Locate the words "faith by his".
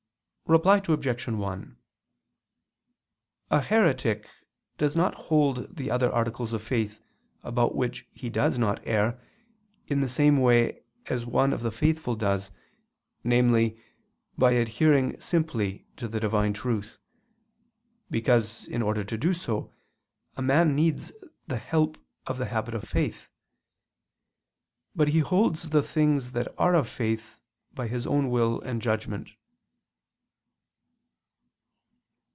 26.89-28.05